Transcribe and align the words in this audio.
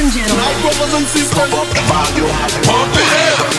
and 0.00 0.12
gentlemen. 0.12 0.44
Brothers 0.62 0.94
and 0.94 1.06
sisters. 1.06 1.52
Up 1.52 1.68
the 1.68 1.82
volume. 1.84 2.32
Pump 2.64 2.96
it 2.96 3.08
up. 3.36 3.50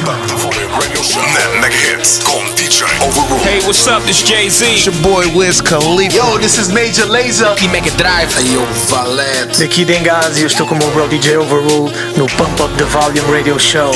Hey, 3.41 3.59
what's 3.65 3.87
up? 3.87 4.01
This 4.03 4.23
Jay 4.23 4.49
Z. 4.49 4.65
It's 4.65 4.85
your 4.85 4.95
boy 5.03 5.25
Wiz 5.35 5.61
Khalifa. 5.61 6.15
Yo, 6.15 6.37
this 6.37 6.57
is 6.57 6.73
Major 6.73 7.05
Laser. 7.05 7.53
He 7.59 7.67
make 7.67 7.85
a 7.85 7.95
drive. 7.97 8.33
Hey, 8.33 8.53
yo, 8.53 8.65
Valete. 8.89 9.59
Daqui 9.59 9.85
Dengazi, 9.85 10.41
eu 10.41 10.47
estou 10.47 10.65
com 10.65 10.75
o 10.75 10.77
meu 10.77 10.89
bro 10.91 11.07
DJ 11.07 11.37
Overrule 11.37 11.91
no 12.17 12.25
Pump 12.37 12.59
Up 12.61 12.73
the 12.77 12.85
Volume 12.85 13.31
Radio 13.31 13.59
Show. 13.59 13.91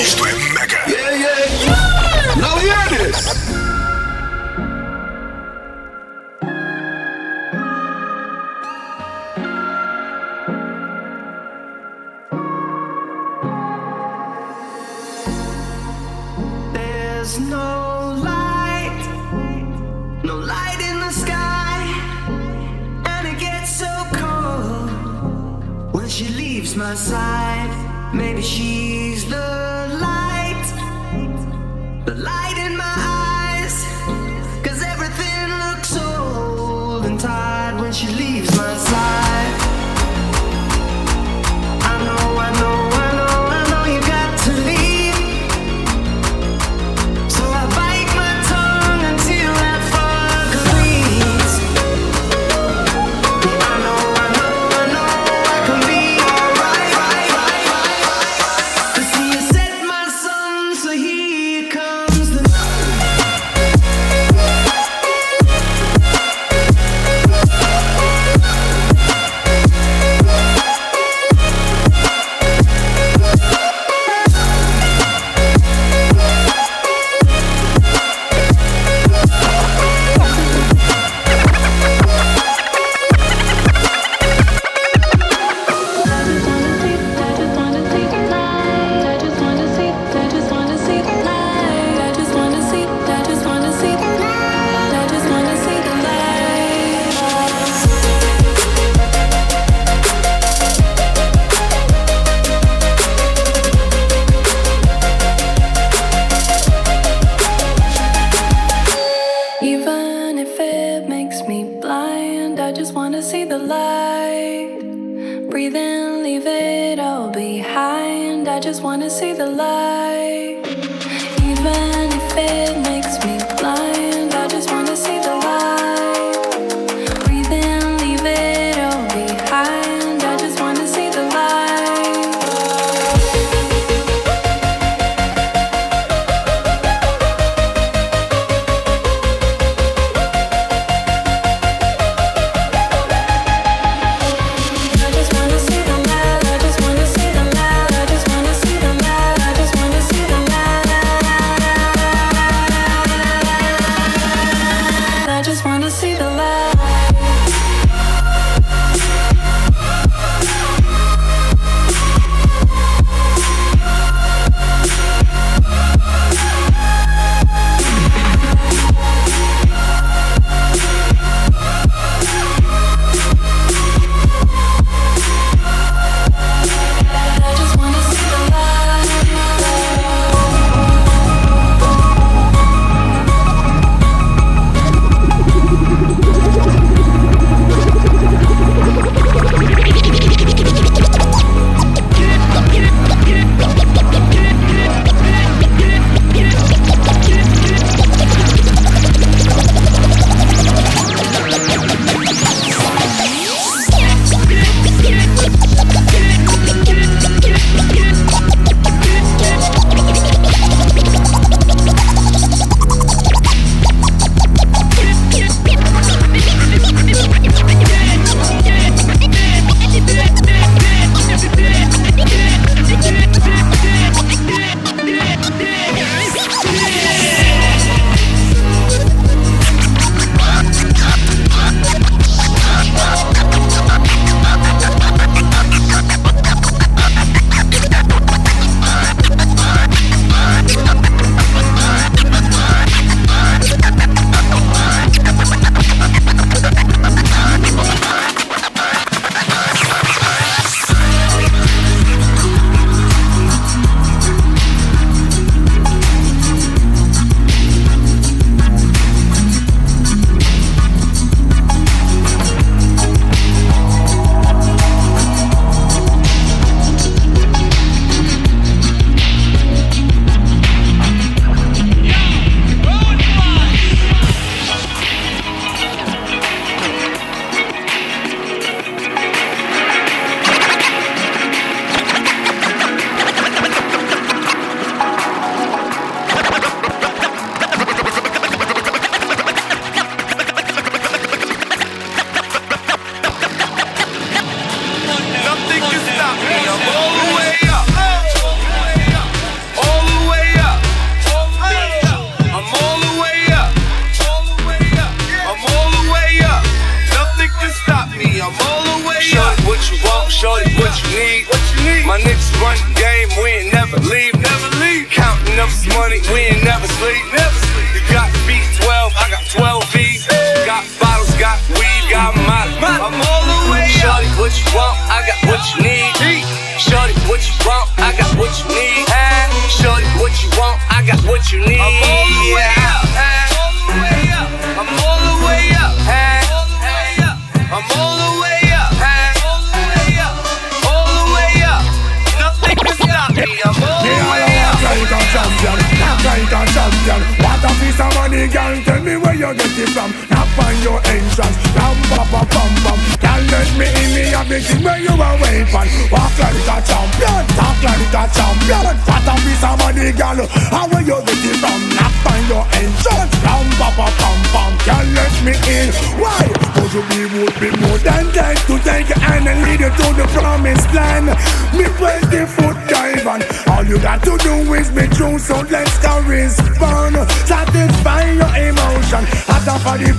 Girl. 360.15 360.47
How 360.71 360.87
where 360.87 361.03
you 361.03 361.19
get 361.27 361.43
it 361.43 361.57
from? 361.59 361.79
Knock 361.95 362.15
on 362.31 362.41
your 362.47 362.65
entrance, 362.79 363.33
ram 363.43 363.67
pa 363.77 363.89
pa 363.95 364.07
pam 364.19 364.39
pam. 364.51 364.71
Girl, 364.87 365.07
let 365.15 365.35
me 365.43 365.53
in. 365.67 365.87
Why? 366.19 366.43
Cause 366.75 366.93
you 366.95 367.03
be 367.11 367.21
would 367.35 367.55
be 367.59 367.69
more 367.83 367.99
than 367.99 368.31
dead 368.31 368.57
to 368.67 368.79
take 368.79 369.09
your 369.09 369.19
hand 369.19 369.47
and 369.47 369.59
lead 369.63 369.79
you 369.79 369.91
to 369.91 370.07
the 370.15 370.25
promised 370.33 370.91
land. 370.93 371.27
Me 371.75 371.85
20 371.99 372.45
foot 372.55 372.77
dive 372.87 373.27
and 373.27 373.43
all 373.69 373.83
you 373.83 373.99
got 373.99 374.23
to 374.23 374.37
do 374.39 374.73
is 374.73 374.89
be 374.89 375.07
true. 375.15 375.37
So 375.37 375.61
let's 375.69 375.97
correspond. 375.99 377.15
Satisfy 377.45 378.31
your 378.39 378.53
emotion. 378.55 379.23
Hot 379.47 379.67
off 379.67 379.85
of 379.85 379.99
the 379.99 380.15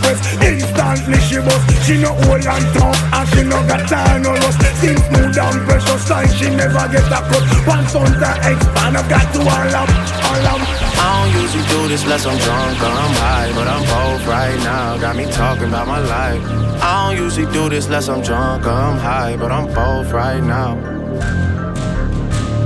press, 0.97 1.09
instantly 1.09 1.21
she 1.29 1.39
bust. 1.41 1.87
She 1.87 2.01
no 2.01 2.11
old 2.11 2.47
and 2.47 2.67
tough 2.75 3.13
and 3.13 3.29
she 3.31 3.43
no 3.43 3.67
got 3.67 3.89
time 3.89 4.23
no 4.23 4.33
rust. 4.33 4.61
Skin 4.79 4.97
smooth 4.97 5.39
and 5.39 5.67
precious 5.67 6.11
like 6.11 6.31
she 6.31 6.51
never 6.51 6.89
get 6.89 7.07
a 7.07 7.21
cut. 7.29 7.67
Once 7.67 7.95
on 7.95 8.13
the 8.13 8.31
expand, 8.45 8.97
I 8.97 9.09
got 9.09 9.33
to 9.35 9.41
all 9.41 9.75
up, 9.75 9.89
all 10.25 10.47
up. 10.47 10.61
I 10.99 11.31
don't 11.31 11.43
usually 11.43 11.67
do 11.69 11.89
this 11.89 12.03
unless 12.05 12.27
I'm 12.27 12.39
drunk 12.39 12.81
or 12.81 12.87
I'm 12.87 13.15
high, 13.15 13.53
but 13.55 13.69
I'm 13.69 13.85
both 13.85 14.27
right 14.27 14.59
now. 14.65 14.99
Got 14.99 15.17
me 15.17 15.25
talking 15.33 15.69
about 15.69 15.87
my 15.87 16.01
life. 16.01 16.41
I 16.83 17.15
don't 17.15 17.23
usually 17.23 17.51
do 17.53 17.69
this 17.69 17.87
unless 17.87 18.09
I'm 18.09 18.23
drunk 18.23 18.67
or 18.67 18.71
I'm 18.71 18.99
high, 18.99 19.37
but 19.37 19.51
I'm 19.51 19.67
both 19.67 20.13
right 20.13 20.43
now. 20.43 20.77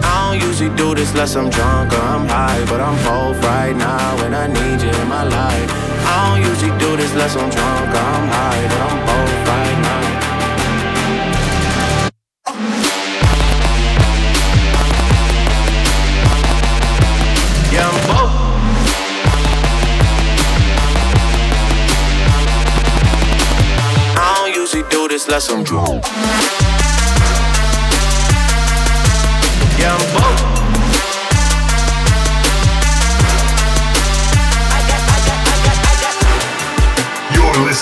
I 0.02 0.38
don't 0.38 0.48
usually 0.48 0.74
do 0.76 0.94
this 0.94 1.10
unless 1.12 1.36
I'm 1.36 1.50
drunk 1.50 1.92
or 1.92 2.00
I'm 2.00 2.26
high, 2.26 2.64
but 2.66 2.80
I'm 2.80 2.96
both 3.04 3.42
right 3.44 3.74
now, 3.76 4.24
and 4.24 4.34
I 4.34 4.46
need 4.46 4.82
you 4.82 4.90
in 4.90 5.08
my 5.08 5.24
life. 5.24 5.89
I 6.12 6.16
don't 6.26 6.42
usually 6.44 6.76
do 6.78 6.96
this 6.96 7.12
unless 7.12 7.36
I'm 7.36 7.48
drunk 7.50 7.94
I'm 7.94 8.28
high, 8.28 8.66
but 8.68 8.80
I'm 8.80 8.98
both 9.06 9.48
right 9.48 9.78
now. 9.82 10.00
Do 24.90 25.06
this 25.08 25.26
unless 25.26 25.50
I'm 25.50 25.62
drunk. 25.62 26.04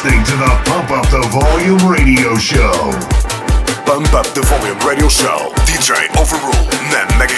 Listening 0.04 0.22
to 0.22 0.36
the 0.36 0.62
Pump 0.64 0.90
Up 0.92 1.10
the 1.10 1.20
Volume 1.28 1.90
Radio 1.90 2.36
Show. 2.36 2.70
Pump 3.84 4.14
Up 4.14 4.26
the 4.32 4.42
Volume 4.42 4.78
Radio 4.86 5.08
Show. 5.08 5.50
DJ 5.66 6.06
Overrule, 6.14 6.70
net 6.92 7.08
mega 7.18 7.34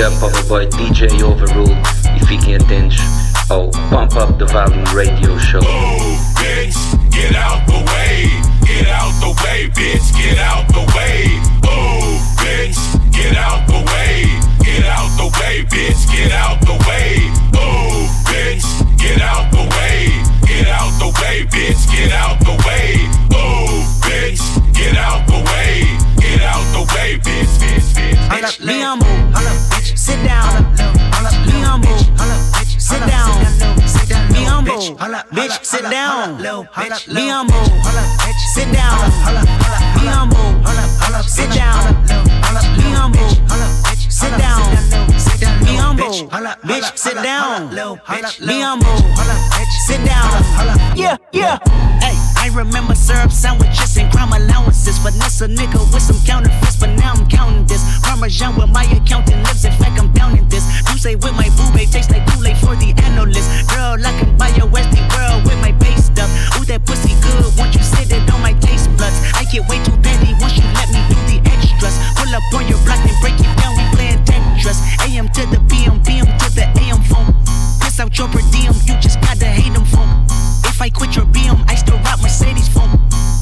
up 0.00 0.22
ao 0.22 0.30
meu 0.30 0.44
boy 0.44 0.66
DJ 0.66 1.22
Overrule 1.24 1.76
e 2.16 2.26
fiquem 2.26 2.54
atentos 2.54 3.00
ao 3.48 3.68
Pump 3.90 4.16
Up 4.16 4.32
the 4.38 4.44
Volume 4.52 4.84
Radio 4.92 5.36
Show. 5.40 5.58
Oh, 5.58 5.98
bitch, 6.38 6.76
get 7.10 7.34
out 7.34 7.66
the 7.66 7.78
way. 7.90 8.30
Get 8.64 8.86
out 8.88 9.12
the 9.20 9.34
way, 9.42 9.68
bitch, 9.70 10.14
get 10.16 10.38
out 10.38 10.66
the 10.68 10.80
way. 10.96 11.40
Oh, 11.66 12.20
bitch, 12.36 12.78
get 13.10 13.36
out 13.36 13.66
the 13.66 13.78
way. 13.90 14.26
Get 14.62 14.84
out 14.86 15.10
the 15.16 15.24
way, 15.40 15.64
bitch, 15.64 16.06
get 16.12 16.32
out 16.32 16.60
the 16.60 16.74
way. 16.86 17.32
Oh, 17.56 18.08
bitch, 18.26 18.64
get 18.98 19.20
out 19.20 19.50
the 19.50 19.66
way. 19.76 20.12
Get 20.46 20.68
out 20.68 20.92
the 21.00 21.06
way, 21.20 21.44
bitch, 21.46 21.90
get 21.90 22.12
out 22.12 22.38
the 22.44 22.52
way. 22.52 22.57
Sit 35.88 35.94
down. 35.94 36.36
Be 36.38 37.28
humble, 37.28 37.64
sit 38.54 38.72
down. 38.72 38.98
Be 39.96 40.06
humble, 40.06 40.64
sit 41.22 41.50
down. 41.50 42.04
Be 42.76 42.82
humble, 42.92 43.28
sit 44.10 44.30
down. 44.36 44.60
Be 45.64 45.76
humble, 45.76 46.04
bitch, 46.64 46.98
sit 46.98 47.14
down. 47.22 47.70
Be 47.70 48.60
humble, 48.60 48.96
sit 49.86 50.04
down. 50.04 50.28
Yeah, 50.96 51.16
yeah. 51.32 51.58
Hey, 52.00 52.16
I 52.36 52.50
remember 52.54 52.94
syrup 52.94 53.32
sandwiches 53.32 53.96
and 53.96 54.12
crime 54.12 54.32
allowances. 54.32 54.98
Finesse 54.98 55.40
a 55.42 55.48
nigga 55.48 55.78
with 55.92 56.02
some 56.02 56.18
counterfeits, 56.26 56.76
but 56.76 56.90
now 56.96 57.14
I'm 57.14 57.26
counting 57.28 57.66
this. 57.66 57.82
Parmesan 58.02 58.56
with 58.56 58.68
my 58.68 58.84
accountant 58.84 59.42
lips. 59.44 59.64
In 59.64 59.72
fact, 59.72 59.98
I'm 59.98 60.12
down 60.12 60.36
in 60.36 60.48
this. 60.48 60.64
You 60.90 60.98
say 60.98 61.14
with 61.14 61.34
my 61.34 61.48
boo 61.56 61.70
babe 61.72 61.88
tastes 61.88 62.10
like 62.10 62.26
Kool-Aid 62.30 62.58
for 62.58 62.76
the 62.76 62.92
analyst. 63.04 63.48
Girl, 63.70 63.96
I 64.04 64.12
can 64.18 64.36
buy 64.36 64.48
your 64.48 64.66
Westie 64.66 65.07
up. 66.18 66.30
Ooh, 66.58 66.64
that 66.66 66.84
pussy 66.84 67.14
good. 67.22 67.46
won't 67.56 67.74
you 67.74 67.82
sit 67.82 68.10
it 68.10 68.26
on 68.30 68.42
my 68.42 68.52
taste 68.58 68.90
buds. 68.98 69.18
I 69.34 69.44
get 69.46 69.66
way 69.70 69.78
too 69.86 69.94
fancy, 70.02 70.34
won't 70.42 70.54
you 70.58 70.66
let 70.74 70.90
me 70.90 71.00
do 71.10 71.18
the 71.30 71.38
extras. 71.48 71.96
Pull 72.18 72.30
up 72.34 72.44
on 72.54 72.66
your 72.68 72.78
block 72.84 73.00
and 73.02 73.16
break 73.22 73.38
it 73.38 73.50
down. 73.58 73.78
We 73.78 73.84
playing 73.94 74.22
Tetris. 74.26 74.78
AM 75.06 75.30
to 75.38 75.42
the 75.48 75.60
PM, 75.70 76.02
PM 76.02 76.26
to 76.26 76.48
the 76.54 76.66
AM 76.82 77.00
phone. 77.06 77.30
Piss 77.80 78.00
out 78.00 78.12
your 78.18 78.28
per 78.28 78.42
diem. 78.50 78.74
You 78.86 78.94
just 79.00 79.20
gotta 79.20 79.46
hate 79.46 79.72
them 79.72 79.86
phone. 79.86 80.10
If 80.66 80.82
I 80.82 80.90
quit 80.90 81.16
your 81.16 81.26
BM, 81.26 81.58
I 81.70 81.74
still 81.74 81.98
rock 82.06 82.20
Mercedes 82.22 82.68
phone. 82.68 82.94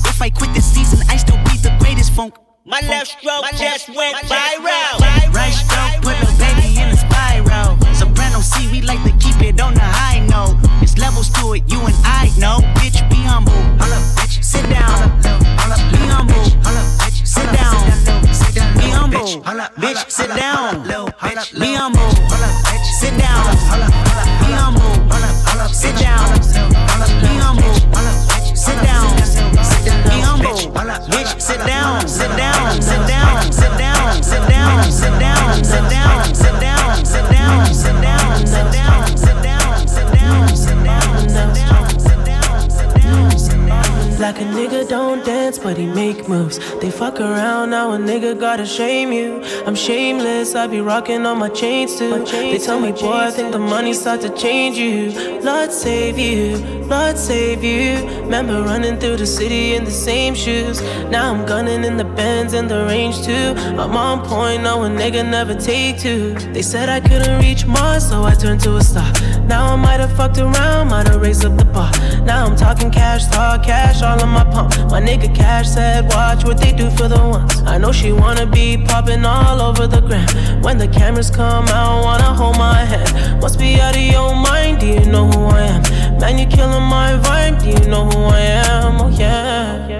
If 0.06 0.20
I 0.22 0.30
quit 0.30 0.52
this 0.54 0.64
season, 0.64 1.00
I 1.08 1.16
still 1.16 1.40
be 1.48 1.56
the 1.60 1.74
greatest 1.80 2.12
funk. 2.12 2.36
My 2.64 2.80
left 2.80 3.20
stroke 3.20 3.42
my 3.42 3.52
just 3.52 3.88
went 3.94 4.16
viral. 4.26 4.98
Right 5.32 5.52
stroke 5.52 6.02
put 6.02 6.16
a 6.16 6.32
baby 6.40 6.80
in 6.80 6.88
a 6.88 6.96
spiral. 6.96 7.78
Soprano 7.94 8.40
C, 8.40 8.68
we 8.72 8.80
like 8.80 9.02
to 9.04 9.12
keep 9.22 9.40
it 9.42 9.60
on 9.60 9.74
the 9.74 9.80
high 9.80 10.15
levels 11.26 11.40
to 11.40 11.52
it, 11.54 11.62
you 11.70 11.80
and 11.80 11.94
I 12.04 12.30
know. 12.38 12.58
Bitch, 12.74 13.08
be 13.10 13.16
humble. 13.16 13.52
bitch. 13.52 14.44
Sit 14.44 14.68
down. 14.70 15.20
Be 15.92 15.98
humble. 16.06 16.44
Sit 17.24 17.46
down. 17.52 17.74
Be 18.78 18.90
humble. 18.90 19.26
Bitch, 19.80 20.10
sit 20.10 20.28
down. 20.28 20.82
Be 20.86 21.74
humble. 21.74 22.10
Sit 22.92 23.16
down. 23.18 23.44
Be 24.40 24.52
humble. 24.52 24.94
Sit 25.72 25.96
down. 25.96 26.38
Be 27.22 27.32
humble. 27.38 27.74
Sit 28.54 28.78
down. 28.82 29.06
Be 30.04 30.20
humble. 30.20 30.56
Bitch, 31.10 31.40
sit 31.40 31.58
down. 31.66 32.08
Sit 32.08 32.36
down. 32.36 32.82
Sit 32.82 33.06
down. 33.06 33.52
Sit 33.52 33.78
down. 33.78 34.22
Sit 34.22 34.48
down. 34.48 34.92
Sit 34.92 34.92
down. 34.92 34.92
Sit 34.92 35.20
down. 35.20 35.64
Sit 35.64 35.90
down. 35.90 36.45
Like 44.26 44.40
a 44.40 44.44
nigga 44.44 44.88
don't 44.88 45.24
dance, 45.24 45.56
but 45.56 45.78
he 45.78 45.86
make 45.86 46.28
moves. 46.28 46.58
They 46.80 46.90
fuck 46.90 47.20
around, 47.20 47.70
now 47.70 47.92
a 47.92 47.96
nigga 47.96 48.36
gotta 48.36 48.66
shame 48.66 49.12
you. 49.12 49.40
I'm 49.64 49.76
shameless, 49.76 50.56
I 50.56 50.66
be 50.66 50.80
rocking 50.80 51.24
on 51.24 51.38
my 51.38 51.48
chains 51.48 51.96
too. 51.96 52.24
They 52.24 52.58
tell 52.58 52.80
me, 52.80 52.90
boy, 52.90 53.12
I 53.12 53.30
think 53.30 53.52
the 53.52 53.60
money 53.60 53.92
start 53.92 54.22
to 54.22 54.30
change 54.30 54.76
you. 54.78 55.12
Lord 55.42 55.70
save 55.70 56.18
you, 56.18 56.56
Lord 56.86 57.16
save 57.16 57.62
you. 57.62 58.04
Remember 58.22 58.62
running 58.62 58.98
through 58.98 59.18
the 59.18 59.26
city 59.26 59.74
in 59.74 59.84
the 59.84 59.92
same 59.92 60.34
shoes. 60.34 60.82
Now 61.08 61.32
I'm 61.32 61.46
gunning 61.46 61.84
in 61.84 61.96
the 61.96 62.05
Benz 62.16 62.54
and 62.54 62.68
the 62.68 62.86
range 62.86 63.22
too. 63.22 63.54
I'm 63.78 63.96
on 63.96 64.26
point, 64.26 64.62
now 64.62 64.82
a 64.82 64.88
nigga 64.88 65.22
never 65.28 65.54
take 65.54 66.00
two. 66.00 66.34
They 66.54 66.62
said 66.62 66.88
I 66.88 67.00
couldn't 67.00 67.40
reach 67.40 67.66
Mars, 67.66 68.08
so 68.08 68.24
I 68.24 68.34
turned 68.34 68.62
to 68.62 68.76
a 68.76 68.82
star. 68.82 69.12
Now 69.46 69.72
I 69.72 69.76
might 69.76 70.00
have 70.00 70.16
fucked 70.16 70.38
around, 70.38 70.88
might 70.88 71.06
have 71.08 71.20
raised 71.20 71.44
up 71.44 71.56
the 71.56 71.64
bar. 71.66 71.92
Now 72.24 72.46
I'm 72.46 72.56
talking 72.56 72.90
cash, 72.90 73.26
talk 73.26 73.64
cash 73.64 74.02
all 74.02 74.20
on 74.20 74.30
my 74.30 74.44
pump. 74.44 74.70
My 74.90 75.00
nigga 75.00 75.34
Cash 75.36 75.68
said, 75.68 76.06
watch 76.08 76.44
what 76.44 76.58
they 76.58 76.72
do 76.72 76.90
for 76.90 77.08
the 77.08 77.18
ones. 77.18 77.62
I 77.66 77.76
know 77.76 77.92
she 77.92 78.10
wanna 78.12 78.46
be 78.46 78.78
popping 78.78 79.24
all 79.24 79.60
over 79.60 79.86
the 79.86 80.00
gram. 80.00 80.26
When 80.62 80.78
the 80.78 80.88
cameras 80.88 81.30
come 81.30 81.66
out, 81.68 82.02
wanna 82.02 82.32
hold 82.34 82.56
my 82.56 82.84
hand. 82.84 83.40
Must 83.42 83.58
be 83.58 83.78
out 83.78 83.94
of 83.94 84.02
your 84.02 84.34
mind, 84.34 84.80
do 84.80 84.86
you 84.86 85.04
know 85.04 85.26
who 85.26 85.44
I 85.44 85.60
am? 85.60 86.18
Man, 86.18 86.38
you're 86.38 86.50
killing 86.50 86.84
my 86.84 87.12
vibe, 87.22 87.62
do 87.62 87.68
you 87.68 87.88
know 87.90 88.06
who 88.08 88.18
I 88.24 88.40
am? 88.40 89.00
Oh 89.00 89.08
yeah. 89.08 89.95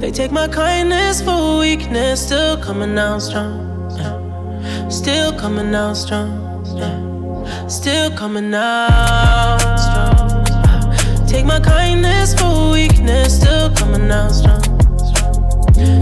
They 0.00 0.10
take 0.10 0.32
my 0.32 0.48
kindness 0.48 1.20
for 1.20 1.58
weakness, 1.58 2.24
still 2.24 2.56
coming 2.56 2.96
out 2.96 3.20
strong. 3.20 3.92
Yeah. 3.98 4.88
Still 4.88 5.38
coming 5.38 5.74
out 5.74 5.92
strong. 5.92 6.64
Yeah. 6.74 7.66
Still 7.68 8.10
coming 8.16 8.54
out 8.54 9.58
strong. 9.76 11.26
Take 11.28 11.44
my 11.44 11.60
kindness 11.60 12.32
for 12.32 12.70
weakness, 12.72 13.36
still 13.36 13.70
coming 13.74 14.10
out 14.10 14.30
strong. 14.30 14.62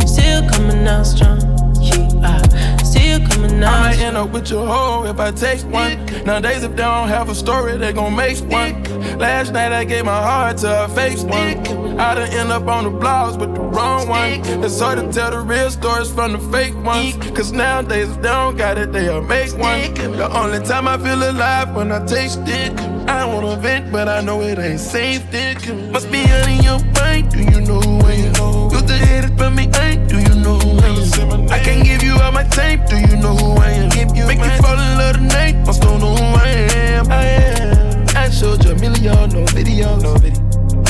Still 0.07 0.49
coming 0.49 0.87
out 0.87 1.05
strong. 1.05 1.41
Yeah, 1.83 2.77
still 2.77 3.27
coming 3.27 3.65
out. 3.65 3.75
I 3.75 3.91
might 3.91 3.99
end 3.99 4.17
up 4.17 4.31
with 4.31 4.49
your 4.49 4.65
hoe 4.65 5.07
if 5.07 5.19
I 5.19 5.33
take 5.33 5.65
one. 5.73 6.07
Nowadays, 6.25 6.63
if 6.63 6.71
they 6.71 6.85
don't 6.85 7.09
have 7.09 7.31
a 7.31 7.35
story, 7.35 7.77
they 7.77 7.93
gon' 7.93 8.15
make 8.15 8.39
one. 8.43 8.85
Last 9.19 9.53
night 9.53 9.73
I 9.73 9.83
gave 9.83 10.05
my 10.05 10.23
heart 10.23 10.59
to 10.59 10.85
a 10.85 10.89
fake 10.89 11.19
one. 11.25 11.88
I 11.99 12.15
done 12.15 12.31
end 12.31 12.53
up 12.53 12.69
on 12.69 12.85
the 12.85 12.91
blogs 12.91 13.39
with 13.41 13.55
the 13.57 13.61
wrong 13.61 14.09
one. 14.09 14.41
It's 14.65 14.79
hard 14.79 15.01
to 15.01 15.13
tell 15.13 15.33
the 15.33 15.41
real 15.41 15.69
stories 15.69 16.11
from 16.13 16.33
the 16.33 16.39
fake 16.39 16.77
ones. 16.85 17.17
Cause 17.37 17.51
nowadays, 17.51 18.09
if 18.09 18.17
they 18.23 18.29
don't 18.29 18.57
got 18.57 18.79
it, 18.79 18.93
they'll 18.93 19.21
make 19.21 19.51
one. 19.59 19.95
The 19.95 20.31
only 20.33 20.61
time 20.61 20.87
I 20.87 20.97
feel 20.97 21.21
alive 21.29 21.75
when 21.75 21.91
I 21.91 22.07
taste 22.07 22.43
it. 22.47 22.73
I 23.09 23.21
don't 23.21 23.35
wanna 23.35 23.61
vent, 23.61 23.91
but 23.91 24.09
I 24.09 24.21
know 24.21 24.41
it 24.43 24.61
ain't 24.61 24.79
safe. 24.79 25.29
Dick. 25.33 25.59
Must 25.91 26.11
be 26.13 26.23
out 26.23 26.47
of 26.47 26.65
your 26.65 26.79
mind. 26.95 27.33
Do 27.33 27.41
you 27.41 27.61
know 27.63 27.81
who 27.81 27.99
I 28.07 28.13
am? 28.13 28.71
You 28.71 28.81
the 28.81 29.25
it 29.25 29.37
from 29.37 29.57
me, 29.57 29.65
ain't? 29.81 30.09
Do 30.09 30.19
you 30.19 30.35
know 30.41 30.57
who 30.57 30.79
I 30.79 30.87
am? 30.87 31.51
I 31.51 31.59
can't 31.59 31.85
give 31.85 32.05
you 32.05 32.15
all 32.21 32.31
my 32.31 32.45
tape. 32.45 32.81
Do 32.87 32.97
you 32.97 33.17
know 33.17 33.35
who 33.35 33.57
I 33.61 33.71
am? 33.71 33.91
You 34.15 34.25
Make 34.25 34.39
you 34.39 34.63
fall 34.63 34.79
in 34.79 34.99
love 34.99 35.17
tonight. 35.17 35.57
Must 35.67 35.83
don't 35.83 35.99
know 36.01 36.15
who 36.15 36.23
I 36.23 36.47
am. 36.47 37.11
I 37.11 37.25
am. 37.25 38.07
I 38.17 38.31
showed 38.31 38.65
you 38.65 38.71
a 38.71 38.75
million, 38.77 39.31
no 39.31 39.45
videos. 39.47 40.03
no 40.03 40.15
video. 40.15 40.38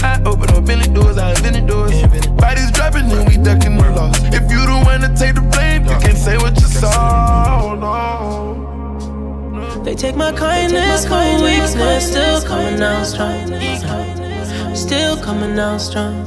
I 0.03 0.21
open 0.25 0.51
up 0.51 0.67
many 0.67 0.87
doors, 0.93 1.19
I 1.19 1.31
invented 1.31 1.67
doors. 1.67 1.93
Bodies 2.37 2.71
dropping 2.73 3.11
and 3.11 3.29
we 3.29 3.37
ducking 3.37 3.77
the 3.77 3.91
loss. 3.91 4.19
If 4.33 4.51
you 4.51 4.61
the 4.65 4.81
one 4.85 5.01
to 5.01 5.09
take 5.17 5.35
the 5.35 5.41
blame, 5.41 5.83
you 5.85 5.97
can't 5.99 6.17
say 6.17 6.37
what 6.37 6.55
you 6.61 6.67
saw. 6.67 7.75
No. 7.75 9.83
They 9.83 9.95
take 9.95 10.17
my 10.17 10.33
kindness 10.33 11.07
for 11.07 11.21
weakness, 11.43 12.07
still 12.11 12.43
coming 12.43 12.81
out 12.83 13.05
strong. 13.07 13.47
Still 14.75 15.17
coming 15.23 15.59
out 15.59 15.81
strong. 15.81 16.27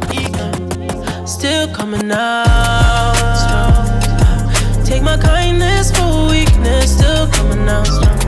Still 1.26 1.68
coming 1.74 2.12
out 2.12 3.36
strong. 3.42 4.84
Take 4.84 5.04
my 5.04 5.18
kindness 5.18 5.92
for 5.96 6.28
weakness, 6.30 6.92
still 6.98 7.28
coming 7.28 7.68
out 7.70 7.86
strong. 7.88 8.20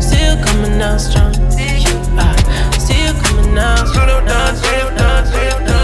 Still 0.00 0.36
coming 0.44 0.80
out 0.80 1.00
strong. 1.00 1.32
Still 2.78 3.14
now. 3.56 3.84
Slow 3.86 4.20
down, 4.24 4.56
slow 4.56 4.90
down, 4.96 5.26
slow 5.26 5.66
down. 5.66 5.75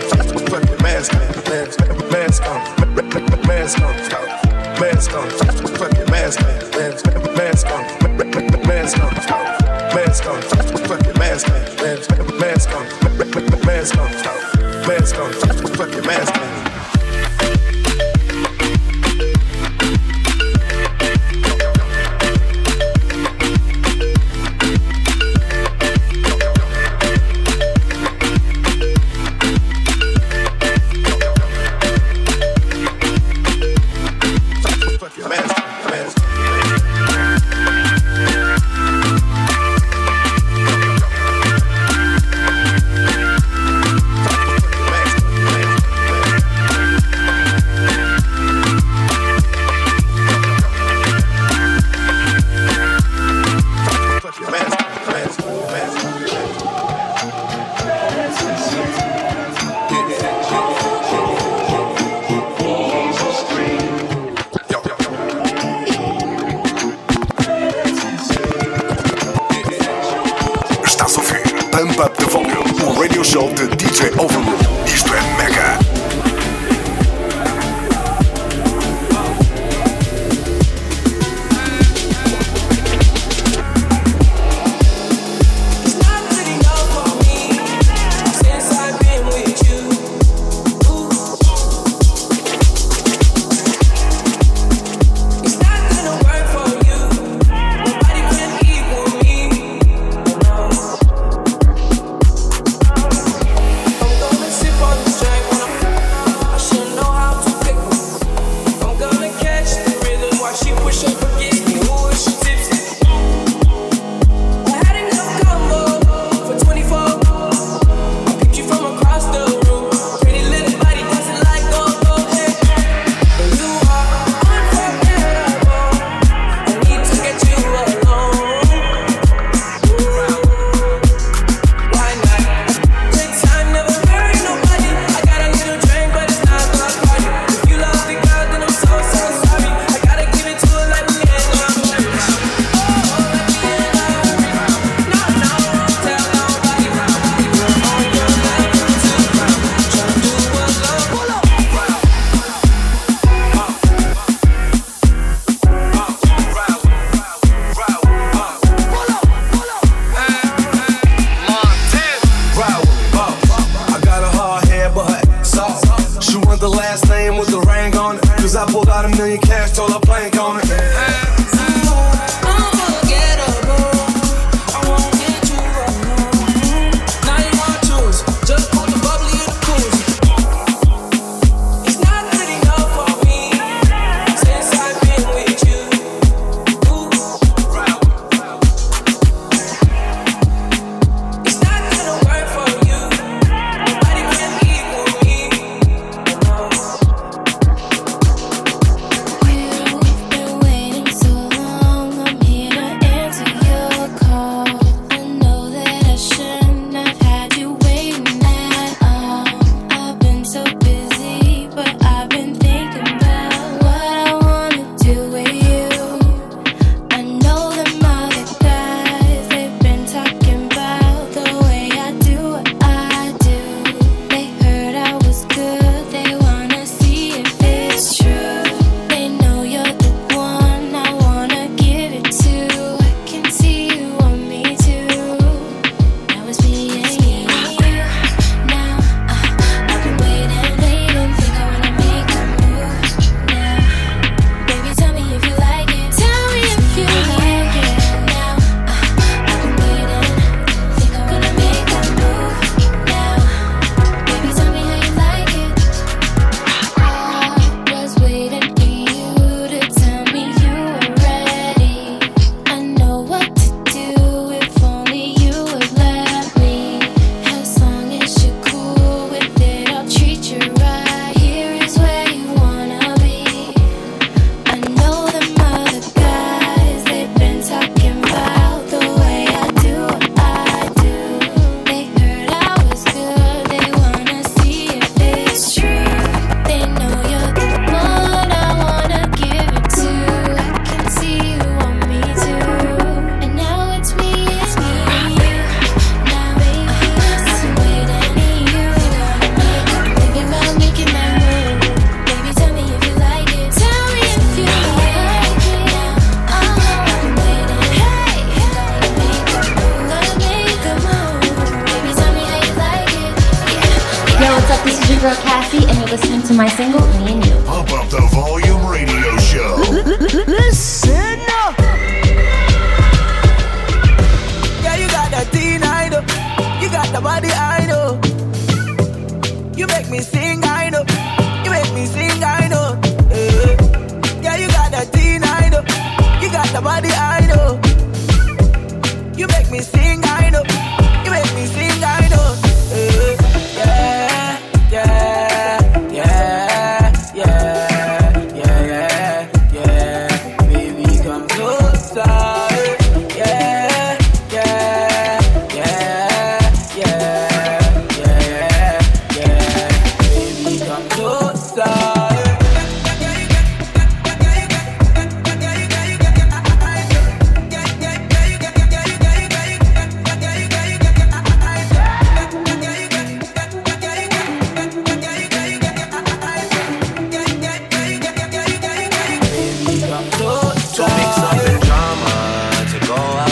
mask 0.00 0.52
on, 0.52 0.82
mask 0.82 1.80
on, 1.80 2.10
mask 2.10 2.46
on. 2.46 2.79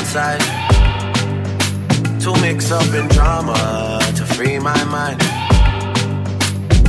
Outside. 0.08 0.40
Too 2.20 2.32
mix 2.40 2.70
up 2.70 2.94
in 2.94 3.08
drama 3.08 4.00
to 4.16 4.24
free 4.24 4.58
my 4.58 4.84
mind. 4.84 5.20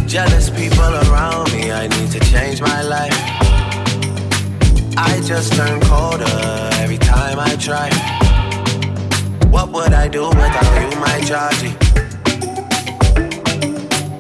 Jealous 0.08 0.50
people 0.50 0.94
around 1.06 1.52
me, 1.52 1.72
I 1.72 1.88
need 1.88 2.12
to 2.12 2.20
change 2.20 2.62
my 2.62 2.82
life. 2.82 3.18
I 4.98 5.22
just 5.26 5.54
turn 5.54 5.82
colder 5.82 6.70
every 6.82 6.98
time 6.98 7.40
I 7.40 7.56
try. 7.58 7.90
What 9.50 9.72
would 9.72 9.94
I 9.94 10.08
do 10.08 10.28
without 10.30 10.74
you, 10.82 11.00
my 11.00 11.20
Georgie? 11.30 11.76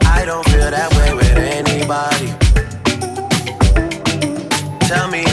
I 0.05 0.25
don't 0.25 0.45
feel 0.49 0.69
that 0.71 0.89
way 0.97 1.13
with 1.13 1.37
anybody. 1.37 2.29
Tell 4.87 5.07
me 5.09 5.28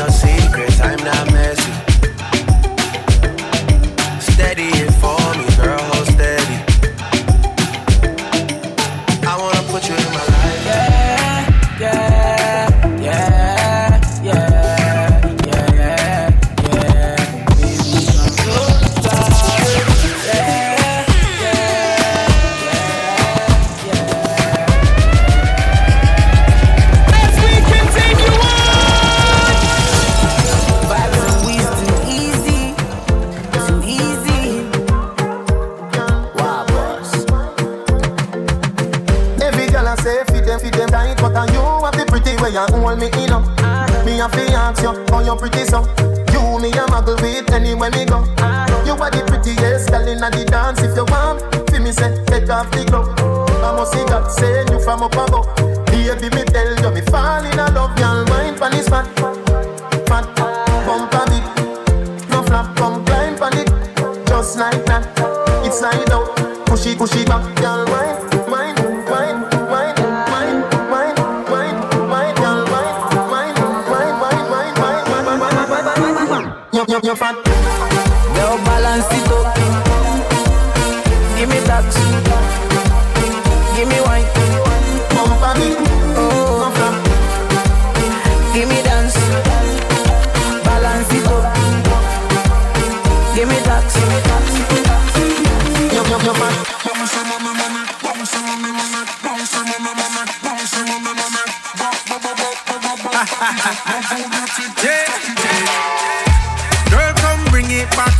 just 64.56 64.74
like 64.74 64.86
that. 64.86 65.66
It's 65.66 65.78
slide 65.78 66.10
out, 66.10 66.36
push 66.66 66.86
it, 66.86 66.98
push 66.98 67.14
it 67.16 67.26
back, 67.26 67.42
y'all 67.60 67.84
wine, 67.86 68.16
wine, 68.48 68.76
wine, 69.10 69.42
wine, 69.68 69.94
wine, 70.32 70.62
wine, 70.90 71.16
wine, 71.50 71.76
wine, 72.08 72.36
y'all 72.36 72.64
wine, 72.72 72.96
wine, 73.30 73.54
wine, 73.90 74.16
wine, 74.20 74.50
wine, 74.50 74.74
wine, 74.74 74.74
wine, 74.80 75.12
wine, 75.12 75.40
wine, 75.40 75.68
wine, 75.68 76.14
wine, 76.14 76.28
wine. 76.30 76.88
You, 76.88 77.00
you 77.02 77.14
fat. 77.14 77.36
Now 77.36 77.45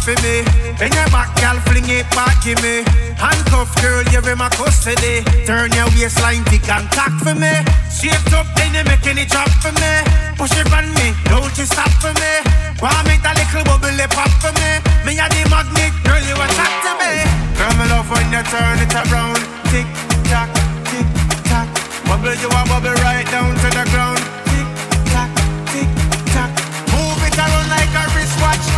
for 0.06 0.14
me. 0.22 0.46
Bring 0.78 0.94
it 0.94 1.10
back, 1.10 1.34
girl, 1.42 1.58
fling 1.66 1.90
it 1.90 2.06
back 2.14 2.38
in 2.46 2.54
me. 2.62 2.86
Handcuff, 3.18 3.74
girl, 3.82 4.06
you're 4.14 4.22
in 4.30 4.38
my 4.38 4.46
custody. 4.54 5.26
Turn 5.42 5.74
your 5.74 5.90
waistline, 5.98 6.46
tick 6.46 6.62
and 6.70 6.86
tack 6.94 7.10
for 7.26 7.34
me. 7.34 7.50
Shaped 7.90 8.30
up, 8.30 8.46
then 8.54 8.70
you 8.70 8.86
making 8.86 9.18
it 9.18 9.26
drop 9.26 9.50
for 9.58 9.74
me. 9.74 9.92
Push 10.38 10.54
it 10.54 10.70
on 10.70 10.86
me, 10.94 11.10
don't 11.26 11.50
you 11.58 11.66
stop 11.66 11.90
for 11.98 12.14
me. 12.22 12.32
Want 12.78 13.02
make 13.10 13.26
a 13.26 13.34
little 13.34 13.66
bubble 13.66 13.98
pop 14.14 14.30
for 14.38 14.54
me. 14.54 14.78
Me 15.02 15.18
a 15.18 15.26
the 15.26 15.42
magnet, 15.50 15.90
girl, 16.06 16.22
you 16.22 16.38
attract 16.38 16.76
to 16.86 16.92
me. 17.02 17.26
Girl, 17.58 17.74
me 17.74 17.84
love 17.90 18.06
when 18.06 18.30
you 18.30 18.42
turn 18.46 18.78
it 18.78 18.94
around. 18.94 19.42
Tick 19.74 19.90
tock, 20.30 20.46
tick 20.86 21.08
tock. 21.50 21.66
Bubble, 22.06 22.38
you 22.38 22.46
a 22.46 22.62
bubble 22.70 22.94
right 23.02 23.26
down 23.34 23.50
to 23.58 23.68
the 23.74 23.84
ground. 23.90 24.22
Tick 24.54 24.68
tock, 25.10 25.30
tick 25.74 25.90
tock. 26.30 26.50
Move 26.94 27.26
it 27.26 27.34
around 27.34 27.68
like 27.74 27.90
a 27.90 28.04
wristwatch. 28.14 28.75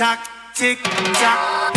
Tock, 0.00 0.18
tick 0.54 0.82
tock. 0.82 1.74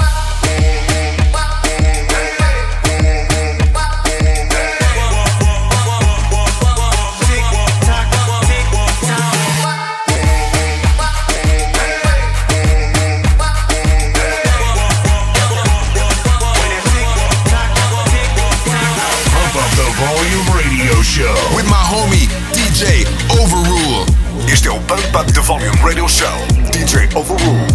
Pump 19.34 19.56
up 19.58 19.70
the 19.76 19.84
volume 20.00 20.48
radio 20.56 21.02
show. 21.02 21.36
With 21.54 21.68
my 21.68 21.76
homie 21.92 22.30
DJ 22.54 23.06
Overrule. 23.38 24.06
Este 24.48 24.70
é 24.70 24.72
o 24.72 24.80
Pump 24.80 25.14
Up 25.14 25.34
the 25.34 25.42
Volume 25.42 25.78
Radio 25.84 26.08
Show. 26.08 26.48
DJ 26.72 27.10
Overrule 27.16 27.73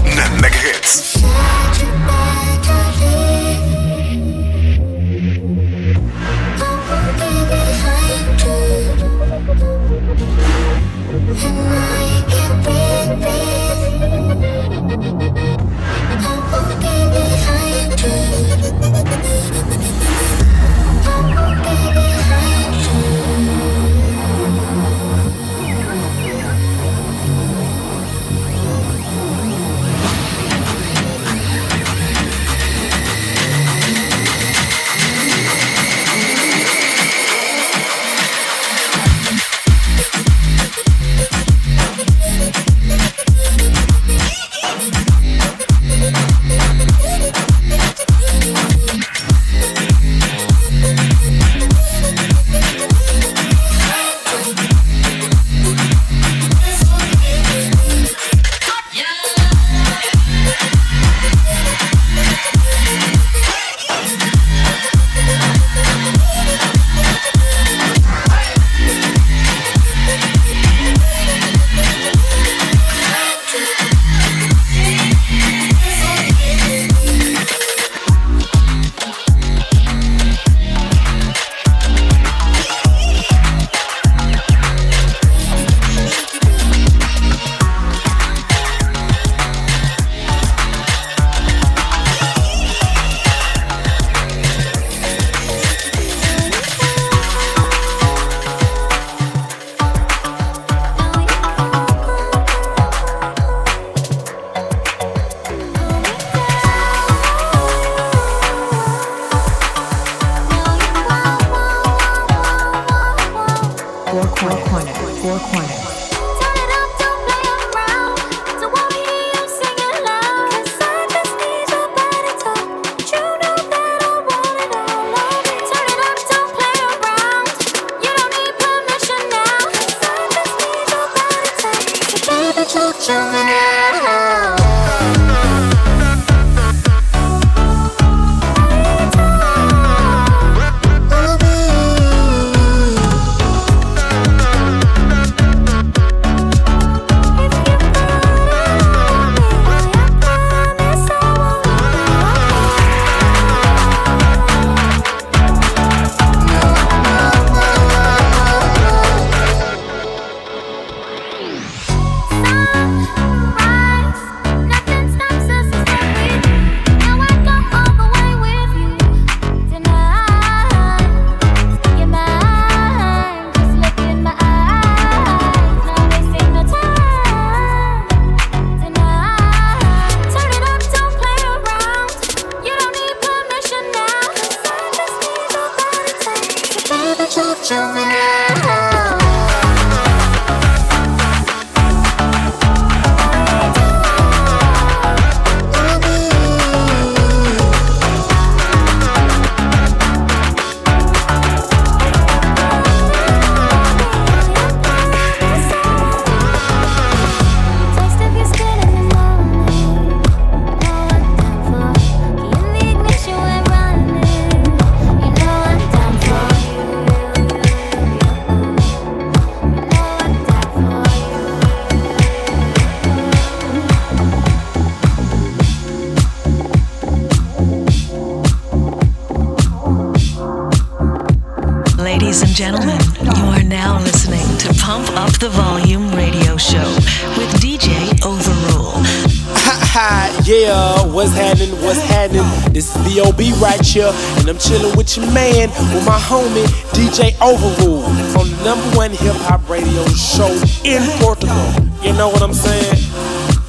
with 245.08 245.24
your 245.24 245.34
man, 245.34 245.70
with 245.94 246.04
my 246.04 246.18
homie, 246.18 246.66
DJ 246.92 247.32
Overrule, 247.40 248.04
on 248.38 248.50
the 248.50 248.64
number 248.64 248.96
one 248.96 249.10
hip 249.10 249.34
hop 249.36 249.66
radio 249.68 250.06
show 250.08 250.48
in 250.84 251.02
Portugal. 251.20 251.56
You 252.02 252.12
know 252.12 252.28
what 252.28 252.42
I'm 252.42 252.52
saying? 252.52 252.96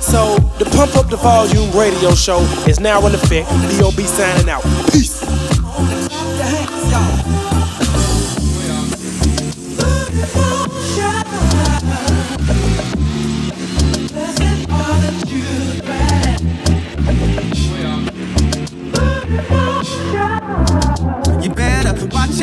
So, 0.02 0.38
the 0.58 0.66
Pump 0.76 0.96
Up 0.98 1.10
the 1.10 1.18
Volume 1.18 1.72
radio 1.78 2.14
show 2.14 2.40
is 2.68 2.80
now 2.80 3.06
in 3.06 3.14
effect. 3.14 3.50
B.O.B. 3.70 4.04
signing 4.04 4.50
out. 4.50 4.64
Peace. 4.92 5.19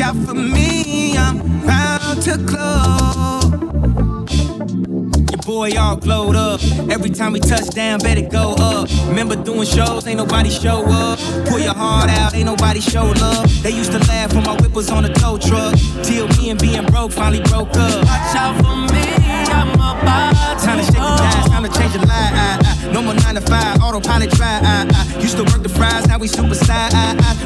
Out 0.07 0.15
for 0.25 0.33
me. 0.33 1.17
I'm 1.17 1.39
about 1.63 2.21
to 2.23 2.37
close. 2.47 3.51
Your 5.31 5.41
boy 5.45 5.71
all 5.77 5.97
glowed 5.97 6.35
up. 6.35 6.61
Every 6.89 7.09
time 7.09 7.33
we 7.33 7.39
touch 7.39 7.67
down, 7.71 7.99
better 7.99 8.21
go 8.21 8.55
up. 8.57 8.89
Remember 9.07 9.35
doing 9.35 9.67
shows, 9.67 10.07
ain't 10.07 10.17
nobody 10.17 10.49
show 10.49 10.85
up. 10.85 11.19
Pull 11.47 11.59
your 11.59 11.73
heart 11.73 12.09
out, 12.09 12.33
ain't 12.35 12.45
nobody 12.45 12.79
show 12.79 13.05
love. 13.05 13.63
They 13.63 13.71
used 13.71 13.91
to 13.91 13.99
laugh 14.07 14.33
when 14.33 14.43
my 14.45 14.55
whip 14.61 14.73
was 14.73 14.89
on 14.89 15.03
a 15.03 15.13
tow 15.13 15.37
truck. 15.37 15.75
Till 16.03 16.27
me 16.37 16.51
and 16.51 16.59
being 16.59 16.85
broke 16.85 17.11
finally 17.11 17.43
broke 17.43 17.75
up. 17.75 18.05
Watch 18.05 18.35
out 18.35 18.55
for 18.63 18.75
me, 18.93 19.05
I'm 19.67 19.97
about 19.97 20.37
Time 20.59 20.77
to 20.79 20.83
shake 20.83 20.95
the 20.95 21.17
dice, 21.17 21.49
time 21.49 21.63
to 21.63 21.69
change 21.79 21.93
your 21.93 22.05
life. 22.05 22.91
No 22.91 23.01
more 23.01 23.13
nine 23.13 23.35
to 23.35 23.41
five, 23.41 23.81
autopilot 23.81 24.31
drive. 24.31 24.63
Used 25.21 25.37
to 25.37 25.43
work 25.43 25.61
the 25.63 25.69
fries, 25.69 26.07
now 26.07 26.17
we 26.17 26.27
superstar. 26.27 26.89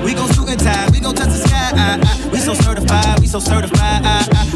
We 0.03 0.13
gon' 0.13 0.29
suit 0.33 0.49
and 0.49 0.59
tie, 0.59 0.89
we 0.91 0.99
gon' 0.99 1.15
touch 1.15 1.29
the 1.29 1.37
sky. 1.37 1.99
We 2.31 2.39
so 2.39 2.53
certified, 2.53 3.19
we 3.19 3.27
so 3.27 3.39
certified. 3.39 4.03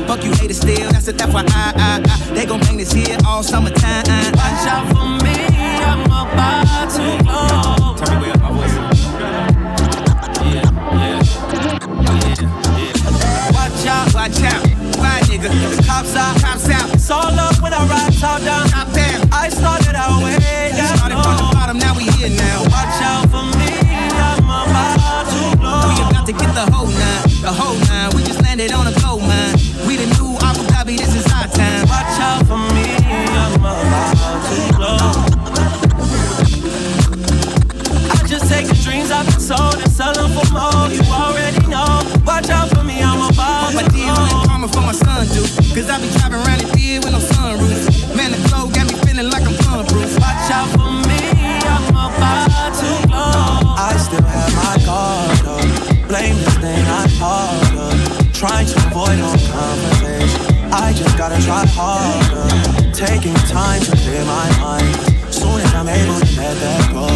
Fuck 0.08 0.24
you 0.24 0.32
haters 0.34 0.58
still, 0.62 0.92
that's 0.92 1.08
it, 1.08 1.18
that's 1.18 1.34
why 1.34 1.44
I, 1.48 2.02
They 2.34 2.46
gon' 2.46 2.60
bang 2.62 2.78
this 2.78 2.92
here 2.92 3.18
all 3.28 3.44
summertime. 3.44 4.06
Watch 4.06 4.68
out 4.68 4.88
for 4.88 5.06
me, 5.24 5.36
I'm 5.84 6.06
about 6.06 6.90
to 6.96 7.24
blow. 7.24 7.96
Turn 7.98 8.22
me 8.22 8.28
way 8.28 8.32
up 8.32 8.42
my 8.42 8.52
voice. 8.52 8.76
Yeah, 8.76 10.54
yeah, 10.54 10.72
yeah, 10.96 11.24
yeah. 12.40 12.56
Watch 13.52 13.86
out, 13.86 14.14
watch 14.14 14.42
out. 14.44 14.64
Why, 14.98 15.20
nigga? 15.28 15.50
The 15.76 15.84
cops 15.86 16.16
out, 16.16 16.40
cops 16.42 16.70
out. 16.70 16.95
It's 17.06 17.12
all 17.12 17.38
up 17.38 17.62
when 17.62 17.72
I 17.72 17.86
ride 17.86 18.18
top 18.18 18.42
down. 18.42 18.66
I 19.30 19.48
started 19.50 19.94
our 19.94 20.26
way. 20.26 20.42
Yeah, 20.74 20.90
started 20.98 21.22
from 21.22 21.38
the 21.38 21.46
oh. 21.46 21.54
bottom, 21.54 21.78
now 21.78 21.94
we 21.94 22.10
here 22.18 22.34
now. 22.34 22.66
Watch 22.74 22.98
out 22.98 23.30
for 23.30 23.46
me, 23.62 23.78
I'm 24.18 24.42
about 24.42 25.30
to 25.30 25.54
blow. 25.54 25.86
We 25.86 26.02
about 26.02 26.26
to 26.26 26.34
get 26.34 26.50
the 26.58 26.66
whole 26.74 26.90
nine, 26.90 27.22
the 27.46 27.54
whole 27.54 27.78
nine. 27.94 28.10
We 28.18 28.26
just 28.26 28.42
landed 28.42 28.74
on 28.74 28.90
a 28.90 28.94
gold 29.06 29.22
mine. 29.22 29.54
We 29.86 30.02
the 30.02 30.10
new 30.18 30.34
Abu 30.50 30.66
Dhabi, 30.66 30.98
this 30.98 31.14
is 31.14 31.30
our 31.30 31.46
time. 31.46 31.86
Watch 31.86 32.18
out 32.26 32.42
for 32.50 32.58
me, 32.74 32.98
I'm 32.98 33.54
about 33.54 34.42
to 34.50 34.58
blow. 34.74 34.98
I 38.18 38.26
just 38.26 38.50
take 38.50 38.66
the 38.66 38.74
dreams 38.82 39.14
I've 39.14 39.30
been 39.30 39.38
sold 39.38 39.78
and 39.78 39.92
sell 39.94 40.10
them 40.18 40.34
for 40.34 40.50
more. 40.50 40.90
You 40.90 41.06
already 41.14 41.62
know. 41.70 42.02
Watch 42.26 42.50
out 42.50 42.74
for 42.74 42.82
me, 42.82 42.98
I'm 43.06 43.22
about 43.30 43.78
to 43.78 43.94
blow. 43.94 44.42
karma 44.50 44.68
for 44.68 44.82
my 44.82 44.92
son, 44.92 45.30
dude. 45.30 45.54
Cause 45.70 45.86
I 45.86 46.02
be 46.02 46.10
driving 46.18 46.42
Trying 58.48 58.68
to 58.68 58.78
avoid 58.78 59.20
all 59.22 59.36
conversation. 59.50 60.72
I 60.72 60.94
just 60.94 61.18
gotta 61.18 61.42
try 61.42 61.66
harder. 61.66 62.94
Taking 62.94 63.34
time 63.50 63.82
to 63.82 63.92
clear 63.98 64.24
my 64.24 64.48
mind. 64.60 65.34
Soon 65.34 65.62
as 65.62 65.74
I'm 65.74 65.90
able 65.90 66.20
to 66.20 66.38
let 66.38 66.56
that 66.62 66.94
go. 66.94 67.08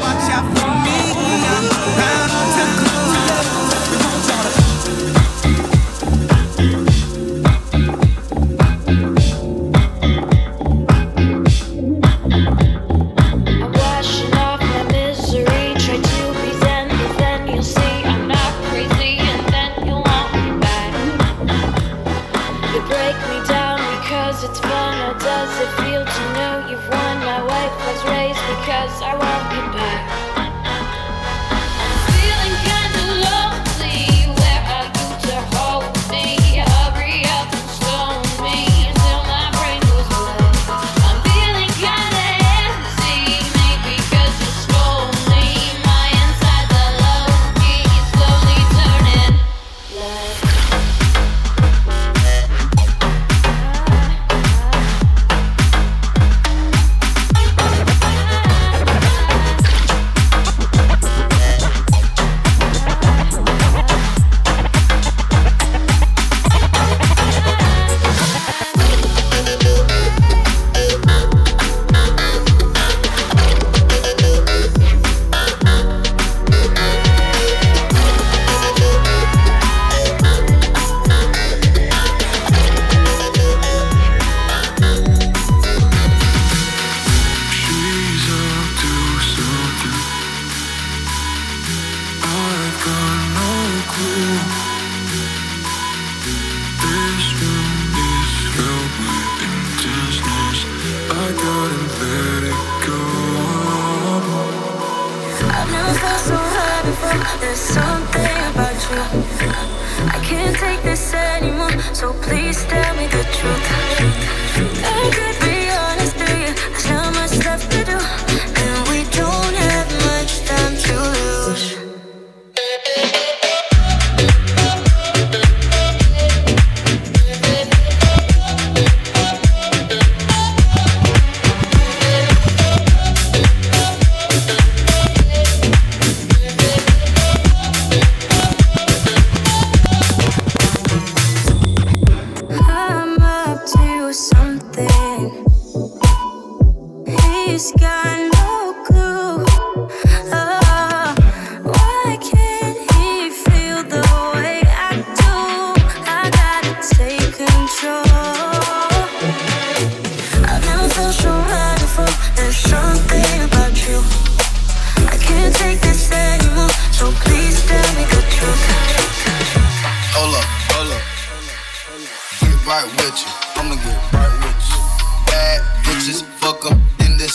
Watch 0.00 0.30
out 0.32 0.61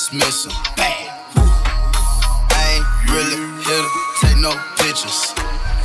dismiss 0.10 0.46
him. 0.46 0.52
Bang. 0.76 1.10
I 1.36 2.76
ain't 2.76 3.12
really 3.12 3.64
here 3.64 3.82
to 3.82 4.26
take 4.26 4.38
no 4.38 4.52
pictures. 4.78 5.34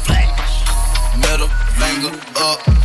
Flash. 0.05 1.19
Middle 1.19 1.49
finger 1.79 2.21
up. 2.37 2.82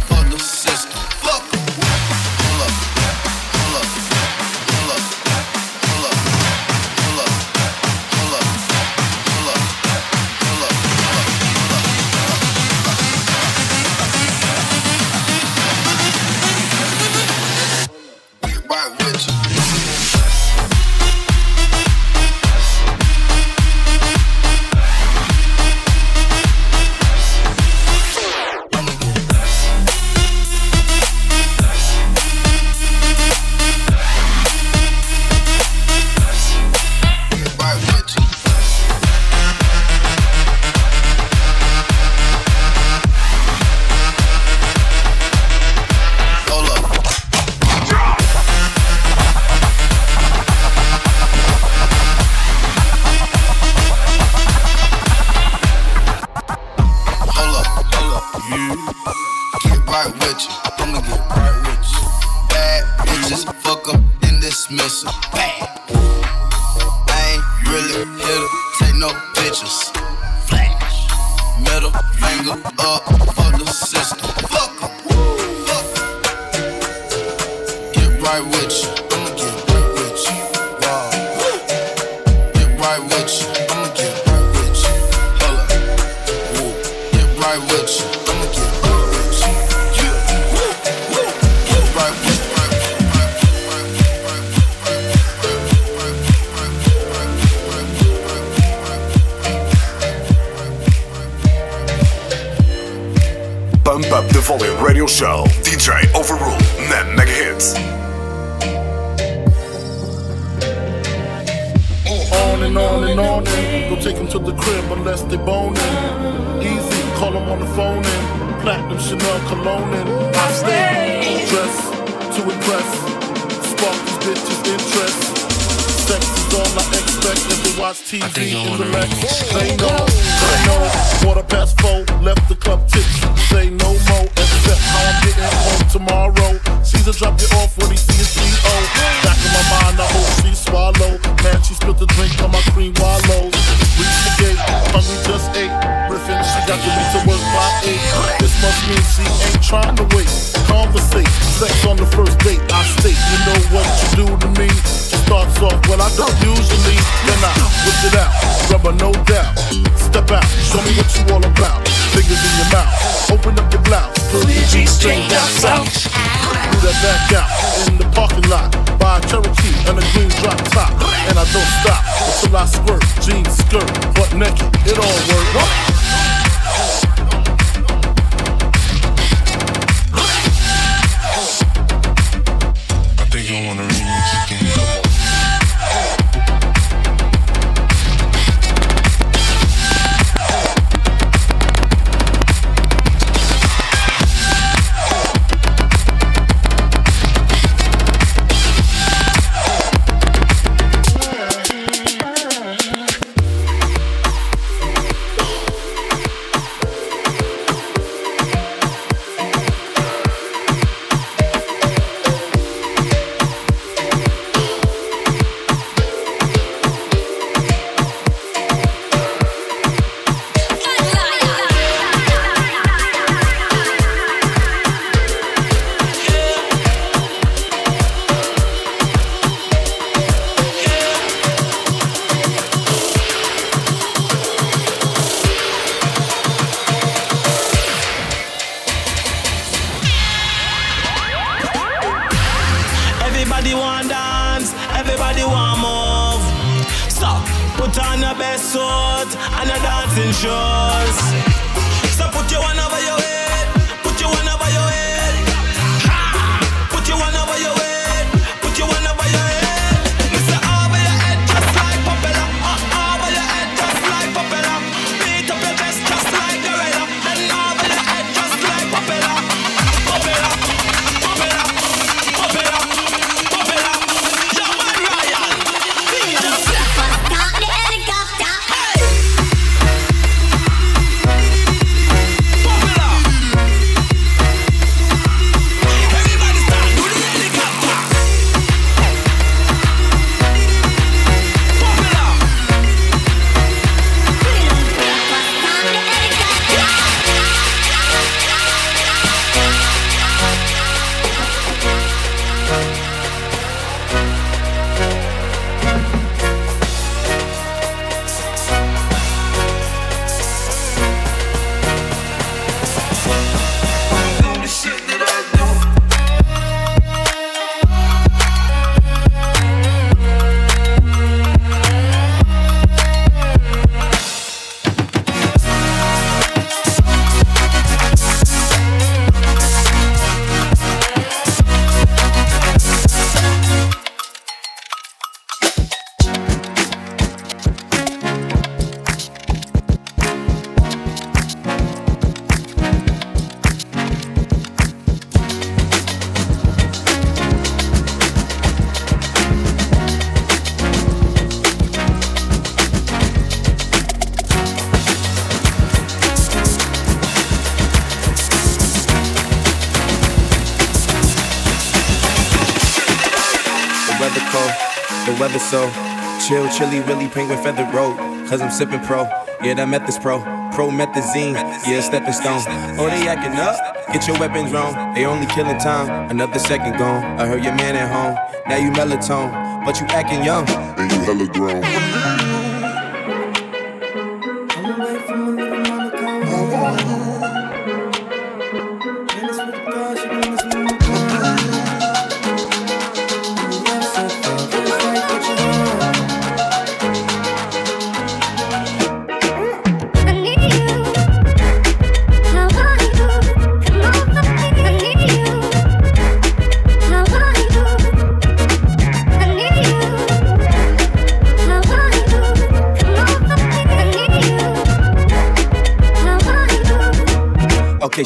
Chilly, 366.77 366.99
really 367.01 367.27
penguin 367.27 367.57
feather 367.63 367.85
road. 367.91 368.15
Cause 368.47 368.61
I'm 368.61 368.69
sipping 368.69 368.99
pro. 369.01 369.23
Yeah, 369.63 369.73
that 369.73 369.89
meth 369.89 370.07
is 370.07 370.19
pro. 370.19 370.39
Promethazine, 370.71 371.55
yeah, 371.87 372.01
stepping 372.01 372.33
stone. 372.33 372.61
Oh, 372.99 373.09
they 373.09 373.27
acting 373.27 373.57
up? 373.59 373.75
Get 374.13 374.27
your 374.27 374.37
weapons 374.39 374.71
wrong. 374.71 375.15
They 375.15 375.25
only 375.25 375.47
killing 375.47 375.79
time. 375.79 376.29
Another 376.29 376.59
second 376.59 376.97
gone. 376.97 377.23
I 377.39 377.47
heard 377.47 377.63
your 377.63 377.73
man 377.73 377.95
at 377.95 378.09
home. 378.11 378.35
Now 378.67 378.77
you 378.77 378.91
melatonin, 378.91 379.85
but 379.85 379.99
you 379.99 380.05
acting 380.07 380.43
young. 380.43 380.69
And 380.69 381.11
you 381.11 381.19
hella 381.21 381.47
grown. 381.47 382.46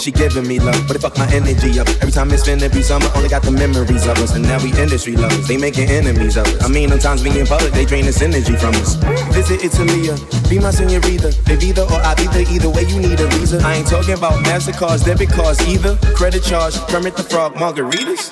She 0.01 0.11
giving 0.11 0.47
me 0.47 0.59
love, 0.59 0.87
but 0.87 0.95
it 0.95 1.01
fuck 1.01 1.15
my 1.17 1.29
energy 1.31 1.79
up. 1.79 1.87
Every 2.01 2.11
time 2.11 2.31
it's 2.31 2.47
finna 2.47 2.73
be 2.73 2.81
summer, 2.81 3.05
only 3.15 3.29
got 3.29 3.43
the 3.43 3.51
memories 3.51 4.07
of 4.07 4.17
us. 4.17 4.33
And 4.35 4.43
now 4.43 4.57
we 4.63 4.73
industry 4.73 5.15
lovers, 5.15 5.47
they 5.47 5.57
making 5.57 5.89
enemies 5.89 6.37
of 6.37 6.47
us. 6.47 6.63
I 6.63 6.67
mean, 6.67 6.89
sometimes 6.89 7.21
being 7.21 7.37
in 7.37 7.45
public, 7.45 7.71
they 7.73 7.85
drain 7.85 8.05
this 8.05 8.21
energy 8.21 8.55
from 8.55 8.73
us. 8.81 8.95
Visit 9.35 9.63
Italia, 9.63 10.17
be 10.49 10.57
my 10.59 10.71
senorita. 10.71 11.29
If 11.45 11.63
either 11.63 11.83
or 11.83 12.01
I 12.01 12.15
be 12.15 12.23
either, 12.23 12.49
either 12.49 12.69
way, 12.69 12.83
you 12.83 12.99
need 12.99 13.19
a 13.19 13.27
visa. 13.37 13.61
I 13.63 13.75
ain't 13.75 13.87
talking 13.87 14.15
about 14.15 14.43
MasterCards, 14.45 15.05
debit 15.05 15.29
cards 15.29 15.61
either. 15.67 15.95
Credit 16.15 16.43
charge, 16.43 16.75
permit 16.89 17.15
the 17.15 17.23
Frog, 17.23 17.53
margaritas. 17.55 18.31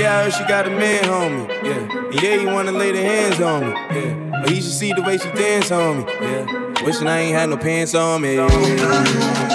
Yeah, 0.00 0.18
I 0.18 0.24
heard 0.24 0.32
she 0.32 0.44
got 0.48 0.66
a 0.66 0.70
man, 0.70 1.04
homie. 1.04 1.46
Yeah, 1.62 2.20
yeah, 2.22 2.40
you 2.40 2.46
wanna 2.48 2.72
lay 2.72 2.90
the 2.90 3.02
hands 3.02 3.40
on 3.40 3.68
me. 3.68 3.72
Yeah, 3.94 4.40
but 4.42 4.50
he 4.50 4.60
should 4.60 4.72
see 4.72 4.92
the 4.92 5.02
way 5.02 5.18
she 5.18 5.30
dance 5.32 5.70
on 5.70 5.98
me. 5.98 6.04
Yeah, 6.20 6.84
wishing 6.84 7.06
I 7.06 7.18
ain't 7.20 7.36
had 7.36 7.50
no 7.50 7.56
pants 7.56 7.94
on 7.94 8.22
me. 8.22 8.38
I'm 8.40 9.49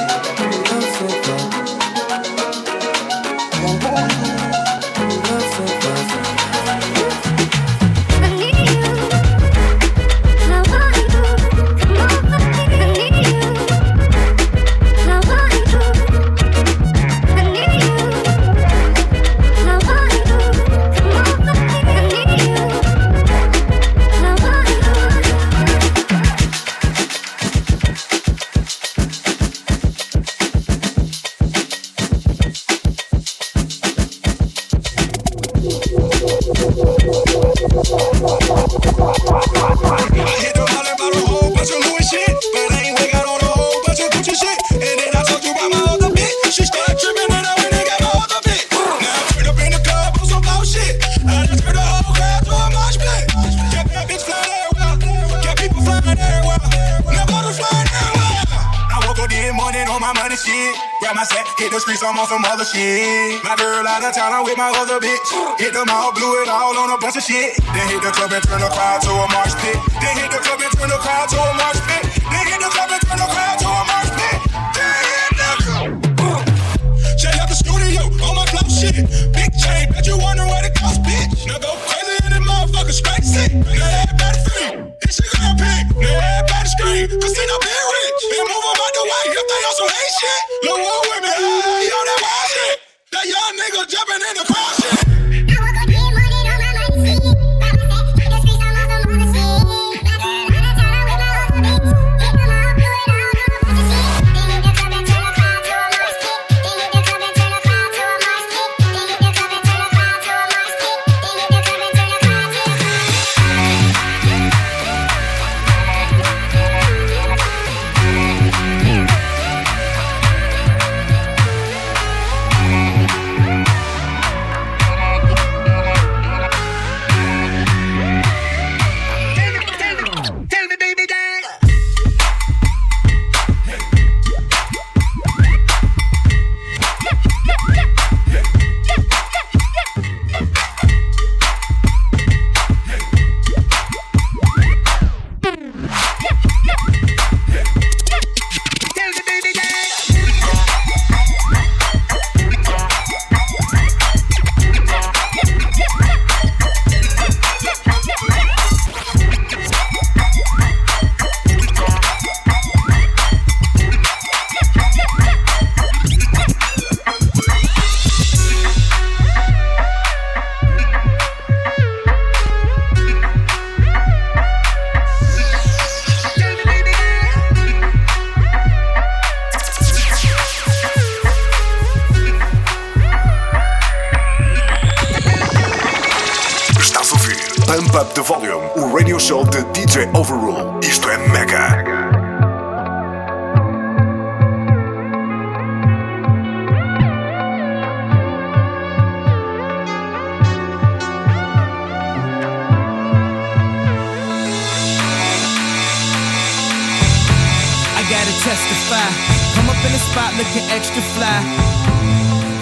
testify. 208.65 209.09
Come 209.53 209.69
up 209.69 209.77
in 209.85 209.91
the 209.91 209.99
spot 209.99 210.33
looking 210.37 210.65
extra 210.73 211.01
fly. 211.13 211.37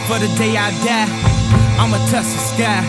For 0.07 0.19
the 0.19 0.27
day 0.37 0.57
I 0.57 0.71
die, 0.83 1.07
I'ma 1.79 1.97
touch 2.11 2.27
the 2.27 2.43
sky. 2.51 2.83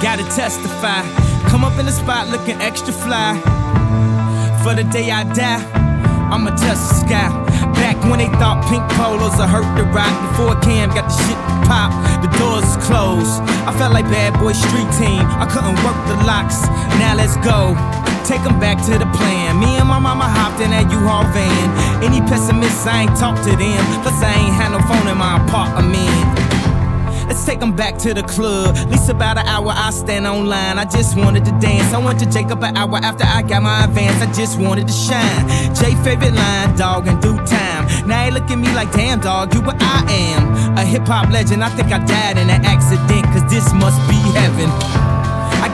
Gotta 0.00 0.24
testify. 0.34 1.02
Come 1.48 1.64
up 1.64 1.78
in 1.78 1.86
the 1.86 1.92
spot 1.92 2.28
looking 2.28 2.60
extra 2.60 2.92
fly. 2.92 3.36
For 4.62 4.74
the 4.74 4.84
day 4.84 5.10
I 5.10 5.24
die, 5.34 5.60
I'ma 6.32 6.50
touch 6.56 6.80
the 6.88 6.94
sky. 7.04 7.28
Back 7.74 7.96
when 8.08 8.18
they 8.18 8.30
thought 8.40 8.64
pink 8.70 8.84
polos 8.96 9.36
would 9.36 9.48
hurt 9.48 9.68
the 9.76 9.84
Roc. 9.92 10.12
Before 10.30 10.56
Cam 10.64 10.88
got 10.88 11.08
the 11.08 11.16
shit 11.20 11.36
to 11.36 11.54
pop, 11.68 11.92
the 12.24 12.30
doors 12.40 12.76
closed. 12.88 13.42
I 13.68 13.76
felt 13.76 13.92
like 13.92 14.06
bad 14.06 14.32
boy 14.40 14.52
street 14.52 14.88
team. 14.96 15.20
I 15.36 15.46
couldn't 15.52 15.76
work 15.84 15.98
the 16.08 16.16
locks. 16.24 16.64
Now 16.96 17.14
let's 17.14 17.36
go. 17.44 17.76
Take 18.26 18.40
'em 18.40 18.58
back 18.58 18.82
to 18.86 18.98
the 18.98 19.06
plan. 19.18 19.60
Me 19.60 19.76
and 19.78 19.88
my 19.88 20.00
mama 20.00 20.24
hopped 20.24 20.60
in 20.60 20.70
that 20.72 20.90
U-Haul 20.90 21.24
van. 21.32 22.02
Any 22.02 22.20
pessimists, 22.22 22.84
I 22.84 23.02
ain't 23.02 23.16
talk 23.16 23.36
to 23.42 23.50
them. 23.54 23.82
Plus, 24.02 24.20
I 24.20 24.34
ain't 24.34 24.52
had 24.52 24.72
no 24.72 24.80
phone 24.88 25.06
in 25.06 25.16
my 25.16 25.36
apartment. 25.36 26.26
Let's 27.28 27.44
take 27.44 27.62
'em 27.62 27.72
back 27.72 27.98
to 27.98 28.14
the 28.14 28.24
club. 28.24 28.76
At 28.76 28.90
least 28.90 29.08
about 29.08 29.38
an 29.38 29.46
hour 29.46 29.72
I 29.76 29.90
stand 29.90 30.26
online. 30.26 30.76
I 30.76 30.86
just 30.86 31.16
wanted 31.16 31.44
to 31.44 31.52
dance. 31.52 31.94
I 31.94 31.98
went 31.98 32.18
to 32.18 32.26
Jacob 32.26 32.64
an 32.64 32.76
hour 32.76 32.98
after 33.00 33.24
I 33.24 33.42
got 33.42 33.62
my 33.62 33.84
advance. 33.84 34.20
I 34.20 34.26
just 34.40 34.58
wanted 34.58 34.88
to 34.88 34.92
shine. 34.92 35.42
Jay 35.78 35.94
favorite 36.02 36.34
line, 36.34 36.76
dog, 36.76 37.06
in 37.06 37.20
due 37.20 37.38
time. 37.46 37.86
Now 38.08 38.24
he 38.24 38.30
look 38.32 38.50
at 38.50 38.58
me 38.58 38.70
like, 38.74 38.90
damn, 38.90 39.20
dog, 39.20 39.54
you 39.54 39.60
what 39.60 39.76
I 39.80 39.98
am. 40.10 40.42
A 40.76 40.82
hip 40.82 41.06
hop 41.06 41.30
legend. 41.30 41.62
I 41.62 41.68
think 41.76 41.92
I 41.92 41.98
died 41.98 42.38
in 42.38 42.50
an 42.50 42.64
accident, 42.64 43.24
cause 43.32 43.44
this 43.48 43.72
must 43.72 44.00
be 44.08 44.18
heaven. 44.40 44.70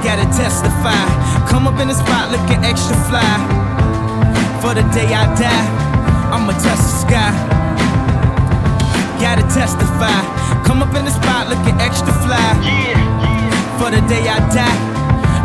Gotta 0.03 0.27
testify. 0.37 1.07
Come 1.47 1.69
up 1.69 1.79
in 1.79 1.87
the 1.87 1.95
spot 1.95 2.33
looking 2.33 2.65
extra 2.65 2.97
fly. 3.09 3.23
For 4.61 4.75
the 4.75 4.83
day 4.91 5.07
I 5.15 5.31
die, 5.39 5.67
I'ma 6.35 6.53
touch 6.59 6.83
the 6.83 6.93
sky. 7.07 7.31
Gotta 9.23 9.43
testify. 9.55 10.21
Come 10.67 10.83
up 10.83 10.95
in 10.97 11.05
the 11.05 11.13
spot 11.13 11.49
looking 11.49 11.81
extra 11.81 12.13
fly. 12.27 12.51
For 13.79 13.91
the 13.91 14.03
day 14.11 14.27
I 14.29 14.39
die, 14.51 14.79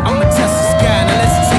I'ma 0.04 0.26
touch 0.26 0.54
the 0.58 0.66
sky. 0.74 1.06
Now 1.06 1.22
let's 1.22 1.57